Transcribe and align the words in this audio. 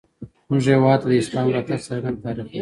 زموږ 0.49 0.63
هېواد 0.73 0.99
ته 1.01 1.07
د 1.11 1.13
اسلام 1.21 1.47
راتګ 1.55 1.79
څرګند 1.87 2.17
تاریخ 2.23 2.45
لري 2.47 2.59